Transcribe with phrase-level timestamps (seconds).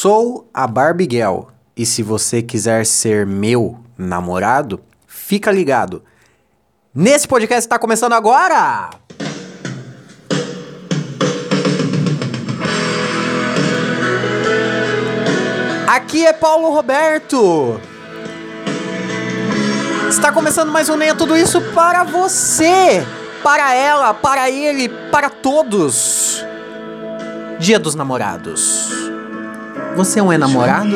[0.00, 6.04] Sou a Barbiguel e se você quiser ser meu namorado, fica ligado.
[6.94, 8.90] Nesse podcast está começando agora!
[15.88, 17.80] Aqui é Paulo Roberto.
[20.08, 23.04] Está começando mais um Nem é Tudo Isso para você,
[23.42, 26.46] para ela, para ele, para todos.
[27.58, 29.07] Dia dos Namorados.
[29.98, 30.88] Você é um enamorado?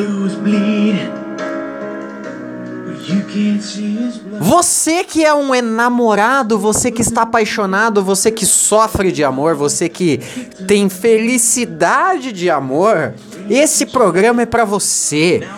[4.39, 9.89] Você que é um enamorado, você que está apaixonado, você que sofre de amor, você
[9.89, 10.19] que
[10.69, 13.13] tem felicidade de amor,
[13.51, 15.49] esse programa é para você.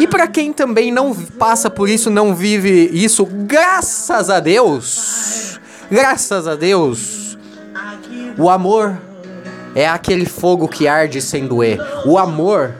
[0.00, 6.48] E para quem também não passa por isso, não vive isso, graças a Deus, graças
[6.48, 7.38] a Deus,
[8.36, 9.00] o amor
[9.72, 11.78] é aquele fogo que arde sem doer.
[12.04, 12.74] O amor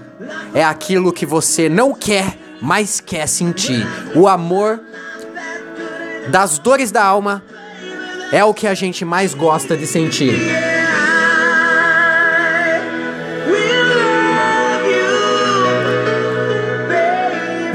[0.55, 3.87] é aquilo que você não quer, mas quer sentir.
[4.15, 4.81] O amor
[6.31, 7.43] das dores da alma
[8.33, 10.35] é o que a gente mais gosta de sentir.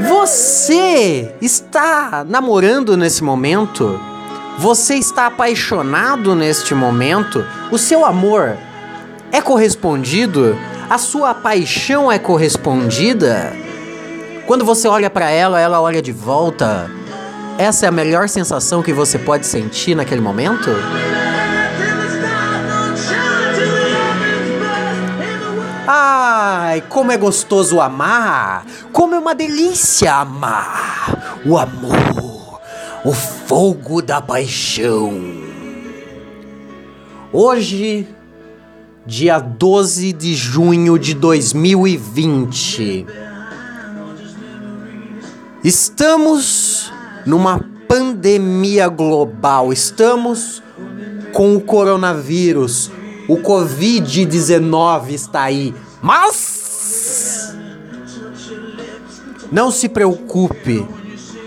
[0.00, 4.00] Você está namorando nesse momento?
[4.58, 7.44] Você está apaixonado neste momento?
[7.70, 8.56] O seu amor
[9.34, 10.56] é correspondido?
[10.88, 13.52] A sua paixão é correspondida?
[14.46, 16.88] Quando você olha para ela, ela olha de volta.
[17.58, 20.70] Essa é a melhor sensação que você pode sentir naquele momento?
[25.88, 28.64] Ai, como é gostoso amar!
[28.92, 31.40] Como é uma delícia amar!
[31.44, 32.60] O amor,
[33.04, 35.12] o fogo da paixão.
[37.32, 38.13] Hoje,
[39.06, 43.06] dia 12 de junho de 2020,
[45.62, 46.92] estamos
[47.26, 50.62] numa pandemia global, estamos
[51.32, 52.90] com o coronavírus
[53.26, 55.74] o Covid-19 está aí.
[56.02, 57.54] Mas
[59.50, 60.86] não se preocupe.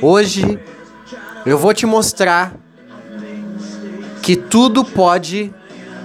[0.01, 0.59] Hoje
[1.45, 2.55] eu vou te mostrar
[4.21, 5.53] que tudo pode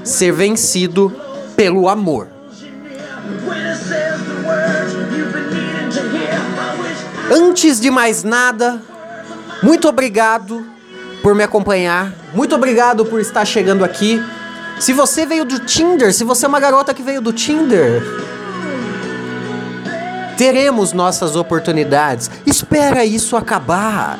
[0.05, 1.15] ser vencido
[1.63, 2.27] pelo amor.
[7.31, 8.83] Antes de mais nada,
[9.63, 10.67] muito obrigado
[11.23, 12.13] por me acompanhar.
[12.35, 14.21] Muito obrigado por estar chegando aqui.
[14.81, 18.03] Se você veio do Tinder, se você é uma garota que veio do Tinder,
[20.37, 22.29] teremos nossas oportunidades.
[22.45, 24.19] Espera isso acabar.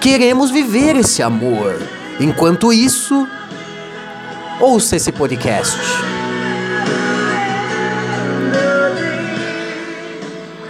[0.00, 1.78] Queremos viver esse amor.
[2.18, 3.28] Enquanto isso,
[4.58, 5.76] ouça esse podcast.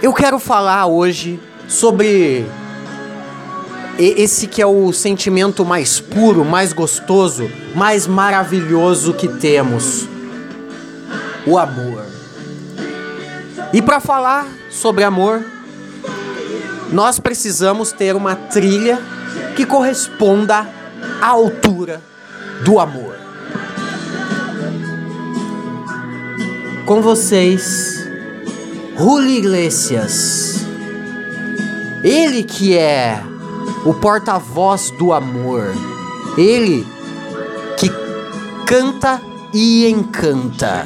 [0.01, 1.37] Eu quero falar hoje
[1.67, 2.45] sobre
[3.97, 10.07] esse que é o sentimento mais puro, mais gostoso, mais maravilhoso que temos.
[11.45, 12.05] O amor.
[13.73, 15.43] E para falar sobre amor,
[16.93, 19.01] nós precisamos ter uma trilha
[19.57, 20.65] que corresponda
[21.21, 22.01] à altura
[22.63, 23.15] do amor.
[26.85, 27.98] Com vocês,
[28.99, 30.65] Julio Iglesias.
[32.03, 33.23] Ele que é
[33.85, 35.73] o porta-voz do amor.
[36.37, 36.85] Ele
[37.77, 37.89] que
[38.65, 39.21] canta
[39.53, 40.83] e encanta.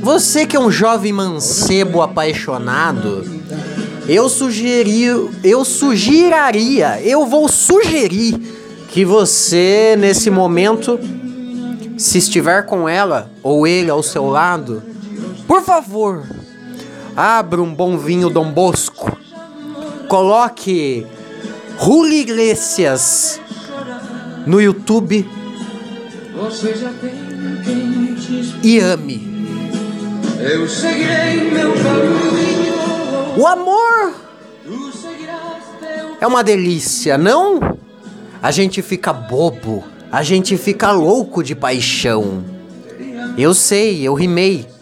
[0.00, 3.24] Você que é um jovem mancebo apaixonado,
[4.06, 5.02] eu sugeri,
[5.42, 5.64] eu
[7.02, 8.38] eu vou sugerir
[8.90, 11.00] que você nesse momento,
[11.96, 14.87] se estiver com ela ou ele ao seu lado,
[15.48, 16.24] por favor,
[17.16, 19.18] abra um bom vinho Dom Bosco
[20.08, 21.06] Coloque
[21.78, 23.40] Julio Iglesias
[24.46, 25.28] no YouTube
[28.62, 29.46] e ame.
[30.40, 33.38] Eu seguirei meu caminho.
[33.38, 34.14] O amor
[36.20, 37.60] é uma delícia, não?
[38.42, 42.42] A gente fica bobo, a gente fica louco de paixão.
[43.36, 44.77] Eu sei, eu rimei.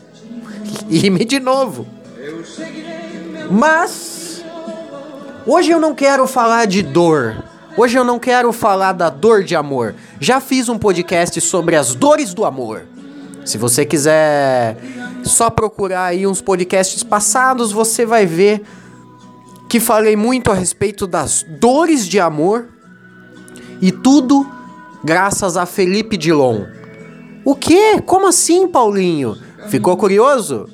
[0.89, 1.87] E rimei de novo.
[3.51, 4.27] Mas
[5.49, 7.45] Hoje eu não quero falar de dor.
[7.77, 9.95] Hoje eu não quero falar da dor de amor.
[10.19, 12.83] Já fiz um podcast sobre as dores do amor.
[13.45, 14.77] Se você quiser
[15.23, 18.65] só procurar aí uns podcasts passados, você vai ver
[19.69, 22.67] que falei muito a respeito das dores de amor
[23.81, 24.45] e tudo
[25.05, 26.65] graças a Felipe Dilon.
[27.45, 28.03] O quê?
[28.05, 29.39] Como assim, Paulinho?
[29.69, 30.69] Ficou curioso?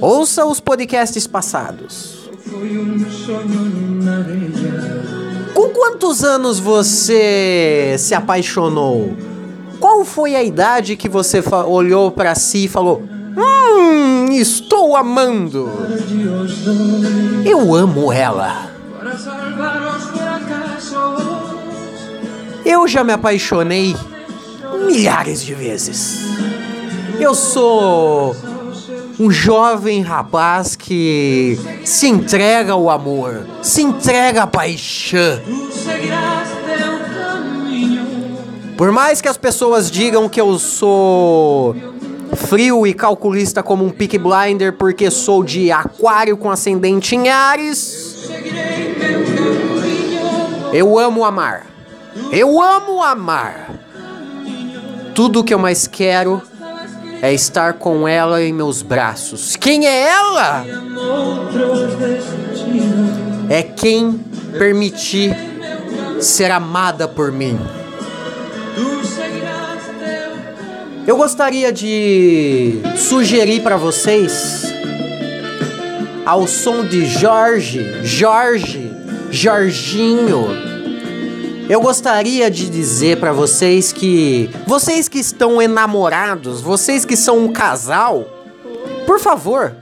[0.00, 2.28] Ouça os podcasts passados.
[5.54, 9.16] Com quantos anos você se apaixonou?
[9.80, 13.02] Qual foi a idade que você olhou para si e falou:
[13.36, 15.70] Hum, estou amando.
[17.44, 18.70] Eu amo ela.
[22.64, 23.96] Eu já me apaixonei
[24.86, 26.18] milhares de vezes.
[27.18, 28.36] Eu sou
[29.18, 35.40] um jovem rapaz que se entrega ao amor, se entrega à paixão.
[38.76, 41.74] Por mais que as pessoas digam que eu sou
[42.34, 48.28] frio e calculista como um pick blinder porque sou de aquário com ascendente em Ares,
[50.72, 51.66] eu amo amar.
[52.30, 53.70] Eu amo amar.
[55.14, 56.42] Tudo que eu mais quero
[57.26, 59.56] é estar com ela em meus braços.
[59.56, 60.64] Quem é ela?
[63.50, 64.20] É quem
[64.56, 65.36] permitir
[66.20, 67.58] ser amada por mim.
[71.04, 74.62] Eu gostaria de sugerir para vocês
[76.24, 78.92] ao som de Jorge, Jorge,
[79.30, 80.75] Jorginho
[81.68, 87.52] eu gostaria de dizer para vocês que vocês que estão enamorados, vocês que são um
[87.52, 88.24] casal,
[89.04, 89.74] por favor,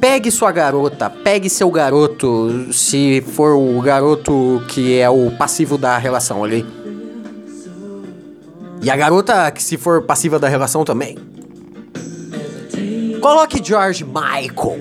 [0.00, 5.98] pegue sua garota, pegue seu garoto, se for o garoto que é o passivo da
[5.98, 6.64] relação ali.
[8.82, 11.16] E a garota que se for passiva da relação também.
[13.20, 14.80] Coloque George Michael.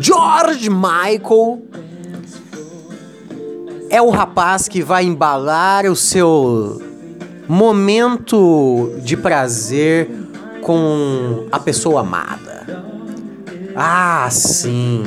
[0.00, 1.62] George Michael
[3.92, 6.80] é o rapaz que vai embalar o seu
[7.46, 10.10] momento de prazer
[10.62, 12.66] com a pessoa amada.
[13.76, 15.02] Ah, sim.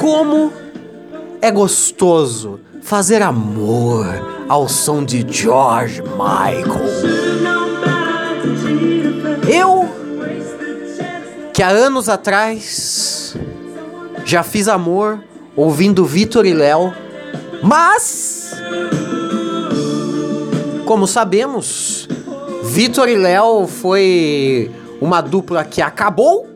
[0.00, 0.50] Como
[1.42, 4.06] é gostoso fazer amor
[4.48, 7.55] ao som de George Michael.
[11.56, 13.34] Que há anos atrás
[14.26, 15.24] já fiz amor
[15.56, 16.92] ouvindo Vitor e Léo,
[17.62, 18.54] mas
[20.84, 22.06] como sabemos,
[22.62, 24.70] Vitor e Léo foi
[25.00, 26.46] uma dupla que acabou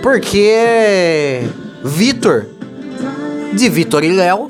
[0.00, 1.40] porque
[1.82, 2.46] Vitor
[3.52, 4.48] de Vitor e Léo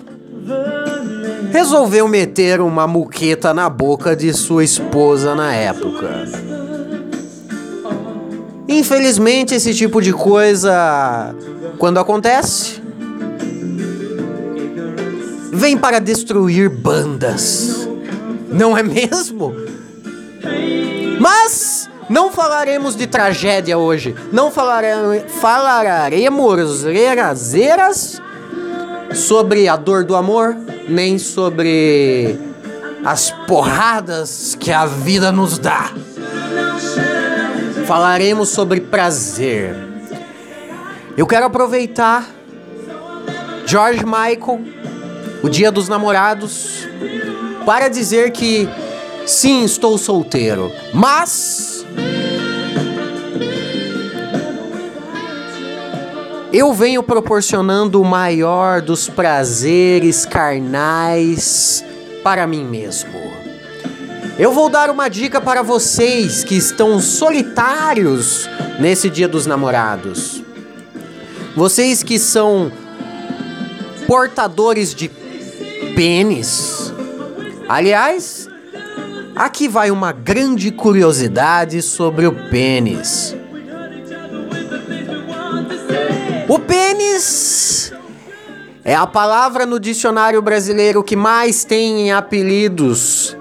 [1.50, 6.51] resolveu meter uma muqueta na boca de sua esposa na época.
[8.72, 11.34] Infelizmente, esse tipo de coisa,
[11.76, 12.82] quando acontece,
[15.52, 17.86] vem para destruir bandas.
[18.48, 19.54] Não é mesmo?
[21.20, 24.14] Mas não falaremos de tragédia hoje.
[24.32, 26.54] Não falaremos, falaremos
[29.12, 30.56] sobre a dor do amor,
[30.88, 32.38] nem sobre
[33.04, 35.92] as porradas que a vida nos dá
[37.82, 39.74] falaremos sobre prazer.
[41.16, 42.28] Eu quero aproveitar
[43.66, 44.60] George Michael,
[45.42, 46.88] o Dia dos Namorados,
[47.64, 48.68] para dizer que
[49.26, 51.84] sim, estou solteiro, mas
[56.52, 61.84] eu venho proporcionando o maior dos prazeres carnais
[62.22, 63.41] para mim mesmo.
[64.38, 68.48] Eu vou dar uma dica para vocês que estão solitários
[68.80, 70.42] nesse Dia dos Namorados.
[71.54, 72.72] Vocês que são
[74.06, 75.10] portadores de
[75.94, 76.92] pênis.
[77.68, 78.48] Aliás,
[79.36, 83.36] aqui vai uma grande curiosidade sobre o pênis.
[86.48, 87.92] O pênis
[88.82, 93.36] é a palavra no dicionário brasileiro que mais tem em apelidos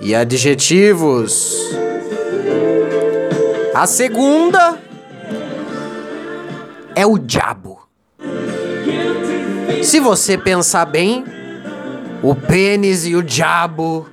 [0.00, 1.54] e adjetivos.
[3.74, 4.78] A segunda
[6.94, 7.80] é o diabo.
[9.82, 11.24] Se você pensar bem,
[12.22, 14.08] o pênis e o diabo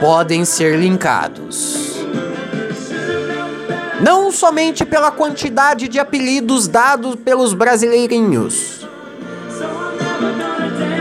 [0.00, 1.96] podem ser linkados.
[4.00, 8.86] Não somente pela quantidade de apelidos dados pelos brasileirinhos,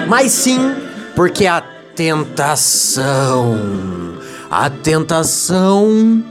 [0.08, 0.76] mas sim
[1.16, 3.58] porque a tentação.
[4.52, 6.24] A tentação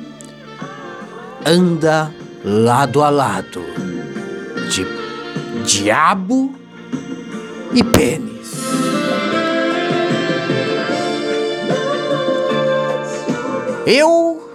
[1.45, 3.61] anda lado a lado
[4.71, 4.87] de
[5.65, 6.55] diabo
[7.75, 8.53] e pênis.
[13.85, 14.49] Eu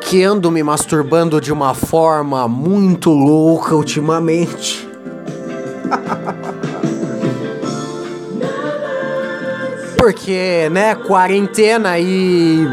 [0.00, 4.88] que ando me masturbando de uma forma muito louca ultimamente.
[10.08, 12.66] Porque, né, quarentena e.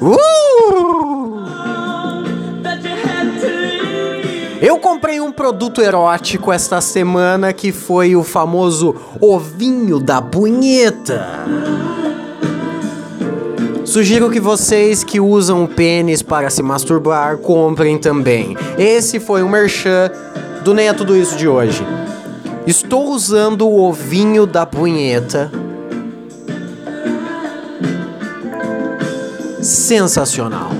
[0.00, 1.44] Uh!
[4.62, 11.22] Eu comprei um produto erótico esta semana que foi o famoso ovinho da punheta.
[13.84, 18.56] Sugiro que vocês que usam o pênis para se masturbar comprem também.
[18.78, 20.10] Esse foi o merchan
[20.64, 21.86] do Nem é Tudo Isso de hoje.
[22.66, 25.59] Estou usando o ovinho da punheta.
[29.70, 30.70] Sensacional.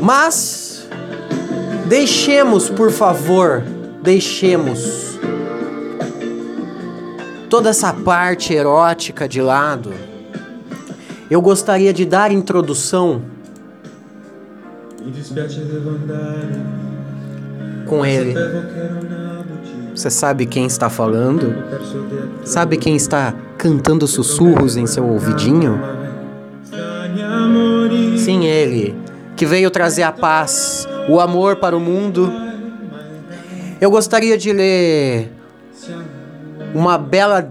[0.00, 0.88] Mas
[1.86, 3.62] deixemos, por favor,
[4.02, 5.18] deixemos
[7.48, 10.08] toda essa parte erótica de lado
[11.30, 13.22] eu gostaria de dar introdução
[17.86, 18.34] com ele.
[19.94, 21.54] Você sabe quem está falando?
[22.44, 25.78] Sabe quem está cantando sussurros em seu ouvidinho?
[28.28, 28.94] Sim, ele,
[29.34, 32.30] que veio trazer a paz, o amor para o mundo.
[33.80, 35.32] Eu gostaria de ler
[36.74, 37.50] uma bela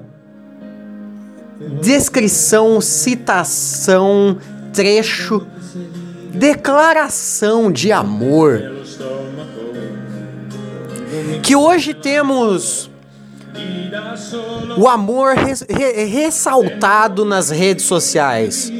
[1.81, 4.37] descrição, citação,
[4.71, 5.47] trecho,
[6.31, 8.61] declaração de amor.
[11.41, 12.87] Que hoje temos
[14.77, 18.71] o amor res, re, ressaltado nas redes sociais.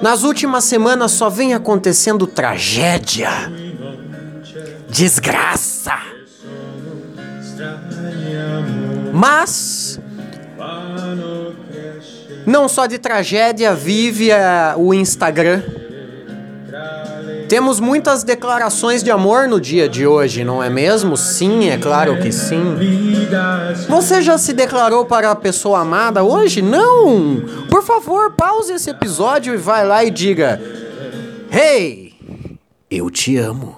[0.00, 3.30] Nas últimas semanas só vem acontecendo tragédia,
[4.88, 5.94] desgraça.
[9.12, 9.98] Mas
[12.46, 15.62] não só de tragédia vive a, o Instagram.
[17.48, 21.16] Temos muitas declarações de amor no dia de hoje, não é mesmo?
[21.16, 22.76] Sim, é claro que sim.
[23.88, 26.60] Você já se declarou para a pessoa amada hoje?
[26.60, 27.42] Não!
[27.70, 30.60] Por favor, pause esse episódio e vai lá e diga:
[31.50, 32.14] Hey,
[32.90, 33.76] eu te amo.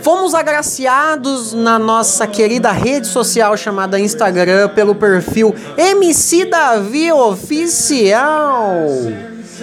[0.00, 8.86] Fomos agraciados na nossa querida rede social chamada Instagram pelo perfil MC Davi Oficial.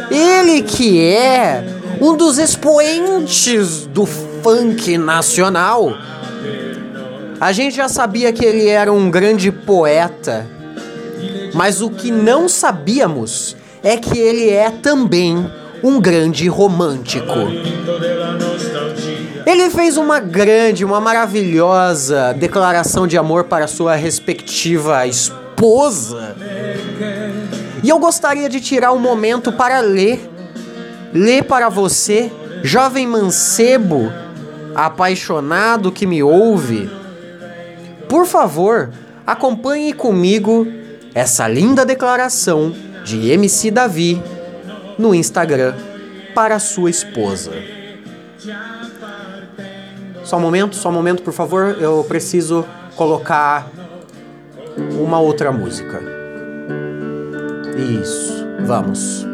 [0.10, 1.64] Ele que é
[2.02, 5.94] um dos expoentes do funk nacional.
[7.40, 10.48] A gente já sabia que ele era um grande poeta,
[11.54, 15.46] mas o que não sabíamos é que ele é também
[15.84, 17.34] um grande romântico.
[19.46, 26.36] Ele fez uma grande, uma maravilhosa declaração de amor para sua respectiva esposa.
[27.84, 30.30] E eu gostaria de tirar um momento para ler,
[31.14, 32.32] ler para você,
[32.64, 34.10] jovem mancebo,
[34.74, 36.90] apaixonado que me ouve.
[38.08, 38.90] Por favor,
[39.28, 40.66] acompanhe comigo
[41.14, 42.74] essa linda declaração
[43.04, 44.24] de MC Davi
[44.98, 45.76] no Instagram
[46.34, 47.52] para sua esposa.
[50.24, 51.78] Só um momento, só um momento, por favor.
[51.82, 53.68] Eu preciso colocar
[54.98, 56.13] uma outra música.
[57.76, 59.26] Isso, vamos.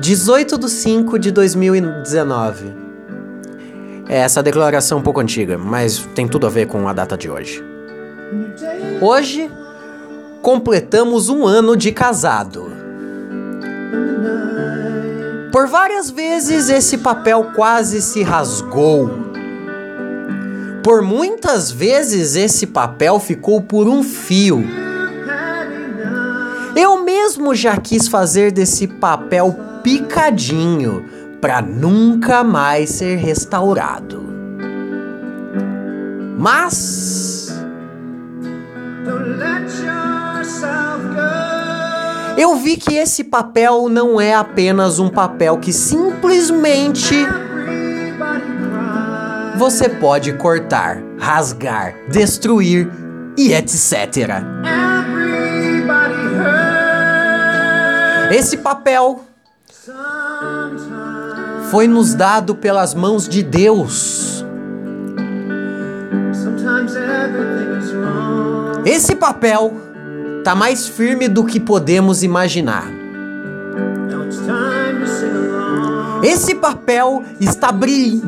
[0.00, 2.72] 18 de 5 de 2019.
[4.08, 7.30] É essa declaração um pouco antiga, mas tem tudo a ver com a data de
[7.30, 7.62] hoje.
[9.00, 9.50] Hoje
[10.42, 12.72] completamos um ano de casado.
[15.52, 19.29] Por várias vezes esse papel quase se rasgou.
[20.82, 24.64] Por muitas vezes esse papel ficou por um fio.
[26.74, 31.04] Eu mesmo já quis fazer desse papel picadinho
[31.40, 34.20] para nunca mais ser restaurado.
[36.38, 37.52] Mas
[42.38, 47.14] eu vi que esse papel não é apenas um papel que simplesmente
[49.60, 52.90] você pode cortar, rasgar, destruir
[53.36, 54.42] e etc.
[58.30, 59.22] Esse papel
[61.70, 64.42] foi nos dado pelas mãos de Deus.
[68.86, 69.74] Esse papel
[70.42, 72.99] tá mais firme do que podemos imaginar.
[76.22, 78.20] Esse papel está blim,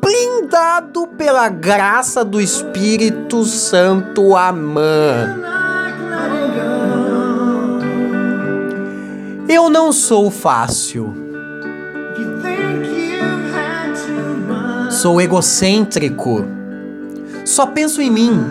[0.00, 4.36] blindado pela graça do Espírito Santo.
[4.36, 5.40] Amém.
[9.48, 11.12] Eu não sou fácil.
[14.90, 16.44] Sou egocêntrico.
[17.44, 18.44] Só penso em mim.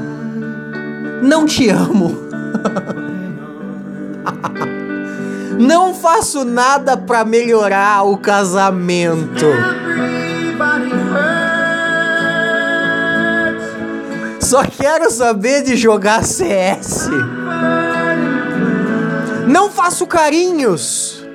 [1.22, 2.28] Não te amo.
[5.60, 9.46] Não faço nada para melhorar o casamento.
[14.40, 17.10] Só quero saber de jogar CS.
[19.50, 21.28] Não faço carinhos.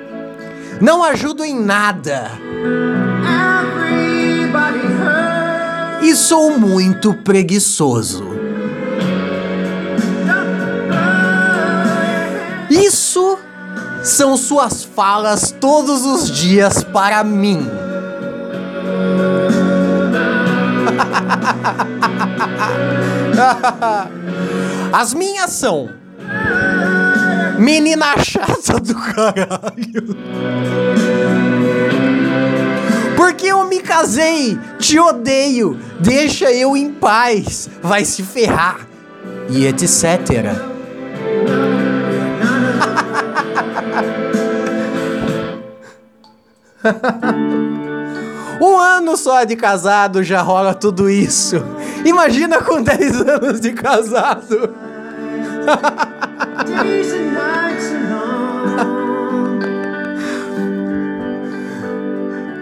[0.81, 2.31] Não ajudo em nada.
[6.01, 8.34] E sou muito preguiçoso.
[14.05, 17.67] São suas falas todos os dias para mim.
[24.93, 25.91] As minhas são
[27.59, 30.17] Menina chata do caralho.
[33.17, 38.87] Porque eu me casei, te odeio, deixa eu em paz, vai se ferrar
[39.49, 40.74] e etc.
[48.61, 51.57] um ano só de casado já rola tudo isso.
[52.05, 54.75] Imagina com 10 anos de casado.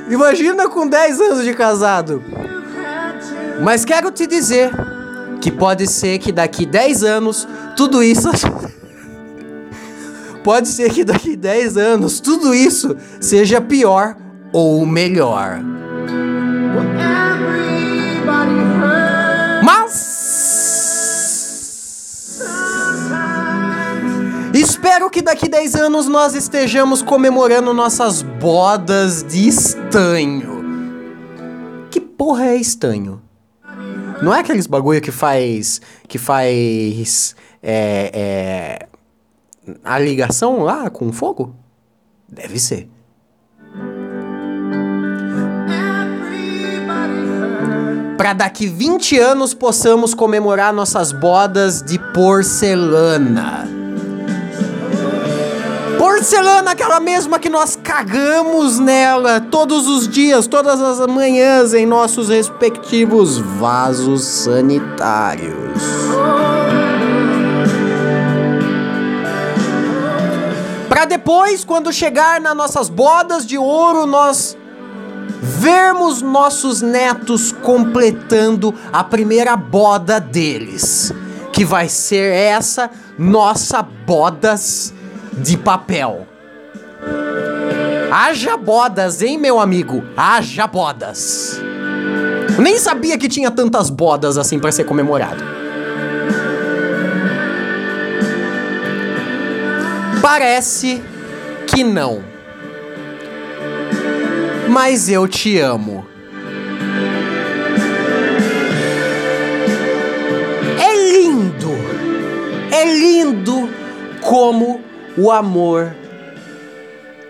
[0.08, 2.22] Imagina com 10 anos de casado.
[3.62, 4.70] Mas quero te dizer
[5.40, 8.30] que pode ser que daqui 10 anos tudo isso
[10.44, 14.16] Pode ser que daqui 10 anos tudo isso seja pior
[14.52, 15.60] ou melhor.
[19.62, 20.12] Mas
[24.54, 30.62] Espero que daqui 10 anos nós estejamos comemorando nossas bodas de estanho.
[31.90, 33.22] Que porra é estanho?
[34.20, 35.80] Não é aqueles bagulho que faz.
[36.06, 37.34] que faz.
[37.62, 38.88] É, é,
[39.84, 41.54] a ligação lá com fogo?
[42.28, 42.88] Deve ser.
[48.16, 53.68] Para daqui 20 anos possamos comemorar nossas bodas de porcelana.
[55.98, 62.28] Porcelana, aquela mesma que nós cagamos nela todos os dias, todas as manhãs, em nossos
[62.28, 65.82] respectivos vasos sanitários.
[71.02, 74.56] Para depois, quando chegar nas nossas bodas de ouro, nós
[75.42, 81.12] vermos nossos netos completando a primeira boda deles,
[81.52, 82.88] que vai ser essa
[83.18, 84.94] nossa bodas
[85.32, 86.24] de papel.
[88.08, 90.04] Haja bodas, hein, meu amigo?
[90.16, 91.60] Haja bodas.
[92.60, 95.61] Nem sabia que tinha tantas bodas assim para ser comemorado.
[100.22, 101.02] Parece
[101.66, 102.22] que não.
[104.68, 106.06] Mas eu te amo.
[110.78, 111.70] É lindo.
[112.70, 113.68] É lindo
[114.20, 114.80] como
[115.18, 115.92] o amor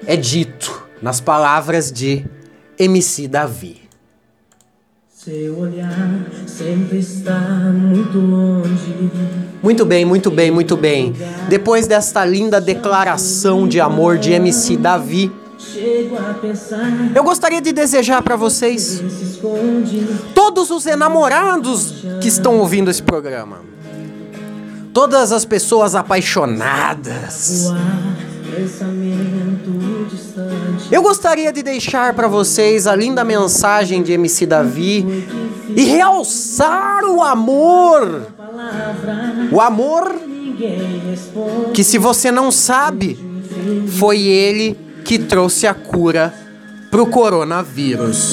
[0.07, 2.25] é dito nas palavras de
[2.79, 3.83] MC Davi.
[5.09, 7.39] Seu olhar sempre está
[7.73, 9.11] muito longe.
[9.63, 11.15] Muito bem, muito bem, muito bem.
[11.49, 15.31] Depois desta linda declaração de amor de MC Davi,
[17.15, 19.01] eu gostaria de desejar para vocês,
[20.35, 23.61] todos os enamorados que estão ouvindo esse programa,
[24.93, 27.73] todas as pessoas apaixonadas.
[30.91, 35.27] Eu gostaria de deixar para vocês a linda mensagem de MC Davi
[35.75, 38.27] e realçar o amor.
[39.51, 40.15] O amor
[41.73, 43.19] que, se você não sabe,
[43.99, 46.33] foi ele que trouxe a cura
[46.91, 48.33] pro coronavírus.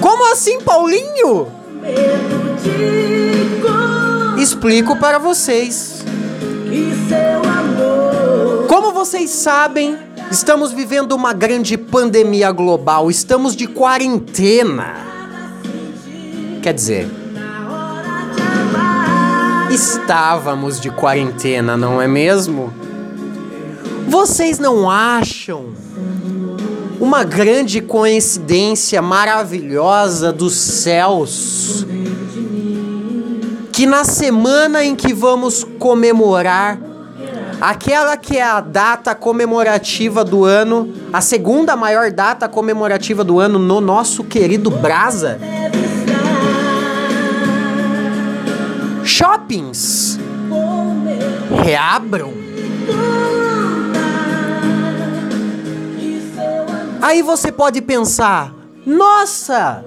[0.00, 1.48] Como assim, Paulinho?
[4.38, 6.04] Explico para vocês.
[8.68, 9.96] Como vocês sabem,
[10.30, 15.13] estamos vivendo uma grande pandemia global, estamos de quarentena.
[16.64, 17.06] Quer dizer,
[19.70, 22.72] estávamos de quarentena, não é mesmo?
[24.08, 25.74] Vocês não acham
[26.98, 31.86] uma grande coincidência maravilhosa dos céus.
[33.70, 36.80] Que na semana em que vamos comemorar
[37.60, 43.58] aquela que é a data comemorativa do ano, a segunda maior data comemorativa do ano
[43.58, 45.38] no nosso querido Brasa.
[49.16, 50.18] Shoppings
[51.64, 52.34] reabram.
[57.00, 58.52] Aí você pode pensar:
[58.84, 59.84] nossa,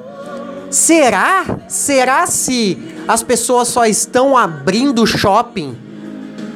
[0.71, 1.45] será?
[1.67, 5.77] Será se as pessoas só estão abrindo shopping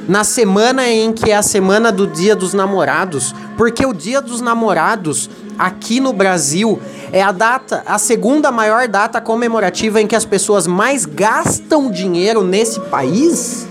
[0.08, 3.34] na semana em que é a semana do Dia dos Namorados?
[3.56, 6.80] Porque o Dia dos Namorados aqui no Brasil
[7.12, 12.42] é a data, a segunda maior data comemorativa em que as pessoas mais gastam dinheiro
[12.42, 13.66] nesse país?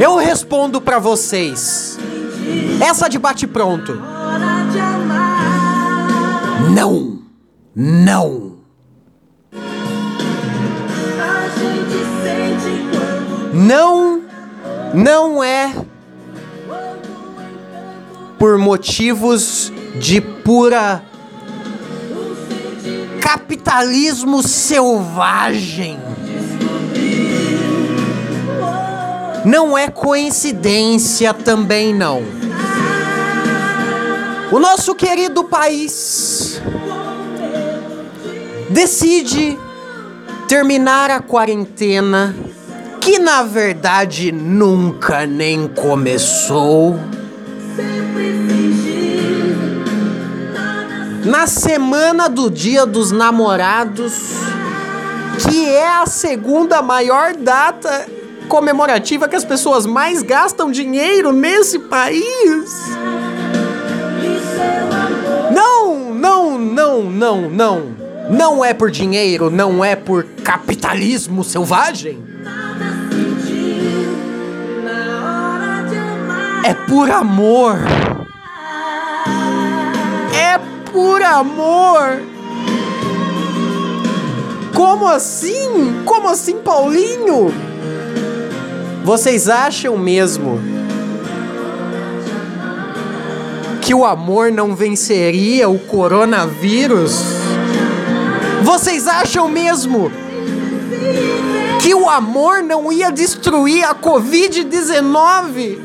[0.00, 1.98] Eu respondo para vocês.
[2.80, 3.98] Essa de bate pronto.
[6.70, 7.18] Não.
[7.74, 8.55] Não.
[13.52, 14.22] Não.
[14.94, 15.74] Não é
[18.38, 21.02] por motivos de pura
[23.20, 25.98] capitalismo selvagem.
[29.44, 32.22] Não é coincidência também não.
[34.52, 36.60] O nosso querido país
[38.70, 39.58] decide
[40.48, 42.34] terminar a quarentena,
[43.00, 46.98] que na verdade nunca nem começou.
[51.24, 54.14] Na semana do Dia dos Namorados,
[55.48, 58.06] que é a segunda maior data
[58.48, 62.86] comemorativa que as pessoas mais gastam dinheiro nesse país.
[65.52, 68.05] Não, não, não, não, não.
[68.28, 72.22] Não é por dinheiro, não é por capitalismo selvagem.
[76.64, 77.78] É por amor.
[80.34, 80.58] É
[80.90, 82.20] por amor.
[84.74, 86.02] Como assim?
[86.04, 87.54] Como assim, Paulinho?
[89.04, 90.60] Vocês acham mesmo
[93.80, 97.35] que o amor não venceria o coronavírus?
[98.66, 100.10] Vocês acham mesmo
[101.80, 105.78] que o amor não ia destruir a Covid-19?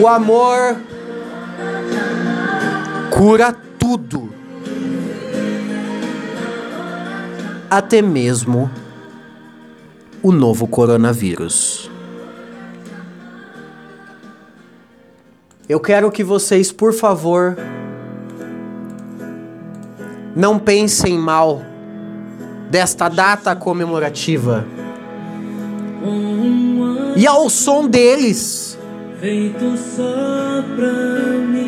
[0.00, 0.76] O amor
[3.10, 4.32] cura tudo,
[7.68, 8.70] até mesmo
[10.22, 11.90] o novo coronavírus.
[15.68, 17.56] Eu quero que vocês, por favor,
[20.36, 21.68] não pensem mal
[22.70, 24.64] desta data comemorativa.
[27.16, 28.78] E ao som deles,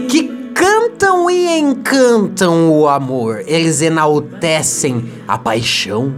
[0.08, 0.22] que
[0.54, 6.14] cantam e encantam o amor, eles enaltecem a paixão.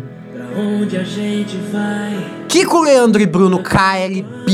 [2.46, 4.52] Kiko, Leandro e Bruno KLB.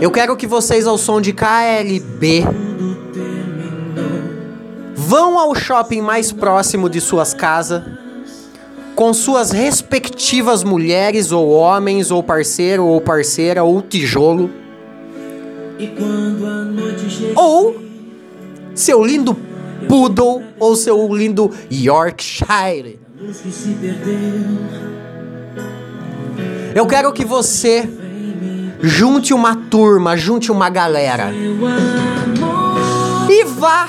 [0.00, 2.69] Eu quero que vocês, ao som de KLB,
[5.10, 7.82] vão ao shopping mais próximo de suas casas,
[8.94, 14.48] com suas respectivas mulheres ou homens, ou parceiro ou parceira, ou tijolo.
[17.34, 17.82] Ou
[18.72, 19.36] seu lindo
[19.88, 23.00] poodle ou seu lindo Yorkshire.
[26.72, 27.90] Eu quero que você
[28.80, 31.32] junte uma turma, junte uma galera.
[33.28, 33.88] E vá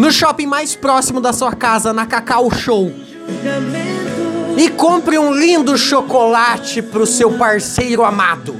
[0.00, 2.90] no shopping mais próximo da sua casa, na Cacau Show.
[4.56, 8.56] E compre um lindo chocolate pro seu parceiro amado.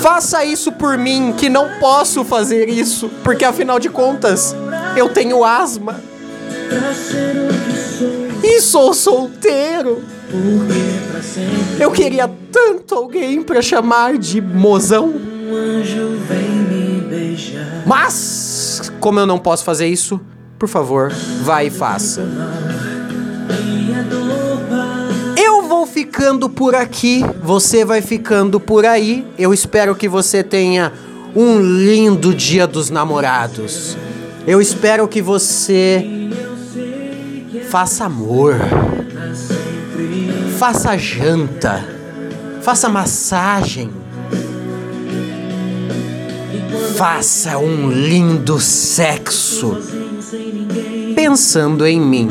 [0.00, 4.54] Faça isso por mim, que não posso fazer isso, porque afinal de contas,
[4.96, 6.00] eu tenho asma.
[8.40, 10.00] E sou solteiro.
[11.78, 15.12] Eu queria tanto alguém para chamar de mozão.
[17.86, 20.20] Mas, como eu não posso fazer isso,
[20.58, 22.22] por favor, vá e faça.
[25.36, 29.26] Eu vou ficando por aqui, você vai ficando por aí.
[29.38, 30.92] Eu espero que você tenha
[31.34, 33.96] um lindo dia dos namorados.
[34.46, 36.30] Eu espero que você
[37.70, 38.56] faça amor
[40.62, 41.84] faça janta,
[42.60, 43.90] faça massagem.
[46.96, 49.76] Faça um lindo sexo
[51.14, 52.28] pensando em mim.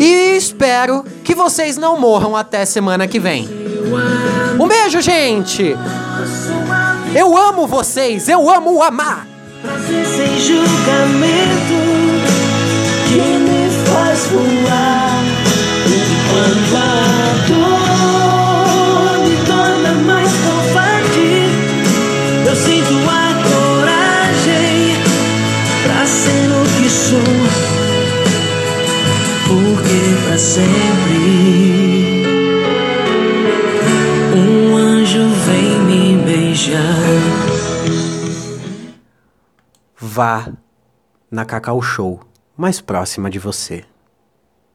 [0.00, 3.48] E espero que vocês não morram até semana que vem.
[4.58, 5.76] Um beijo, gente!
[7.14, 9.26] Eu amo vocês, eu amo amar!
[9.62, 11.74] Prazer sem julgamento
[13.08, 15.24] que me faz voar
[15.86, 17.77] enquanto a dor
[27.08, 27.20] o que sou,
[29.48, 31.18] porque pra sempre
[34.36, 36.84] um anjo vem me beijar.
[39.96, 40.52] Vá
[41.30, 42.20] na Cacau Show
[42.56, 43.84] mais próxima de você.